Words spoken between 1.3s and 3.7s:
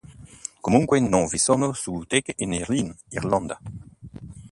sono sue teche in Irlanda.